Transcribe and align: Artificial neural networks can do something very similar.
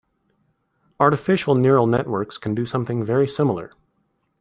Artificial 0.99 1.53
neural 1.53 1.85
networks 1.85 2.39
can 2.39 2.55
do 2.55 2.65
something 2.65 3.03
very 3.03 3.27
similar. 3.27 3.71